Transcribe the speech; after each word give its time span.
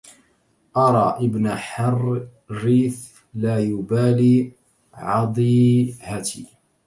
أرى 0.77 1.17
ابن 1.25 1.49
حريث 1.55 3.15
لا 3.33 3.59
يبالي 3.59 4.51
عضيهتي 4.93 6.45